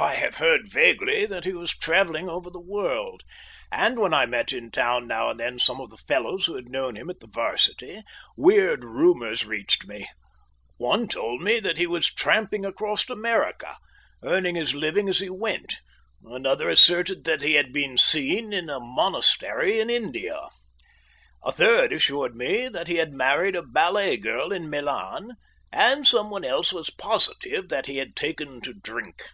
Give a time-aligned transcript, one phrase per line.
[0.00, 3.24] I have heard vaguely that he was travelling over the world,
[3.72, 6.68] and, when I met in town now and then some of the fellows who had
[6.68, 8.02] known him at the "Varsity,
[8.36, 10.08] weird rumours reached me.
[10.76, 13.76] One told me that he was tramping across America,
[14.22, 15.78] earning his living as he went;
[16.24, 20.46] another asserted that he had been seen in a monastry in India;
[21.42, 25.32] a third assured me that he had married a ballet girl in Milan;
[25.72, 29.24] and someone else was positive that he had taken to drink.